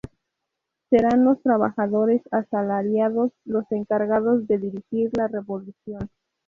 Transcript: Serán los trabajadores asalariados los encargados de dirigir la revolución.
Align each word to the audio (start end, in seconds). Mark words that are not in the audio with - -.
Serán 0.89 1.25
los 1.25 1.43
trabajadores 1.43 2.23
asalariados 2.31 3.33
los 3.45 3.71
encargados 3.71 4.47
de 4.47 4.57
dirigir 4.57 5.11
la 5.15 5.27
revolución. 5.27 6.09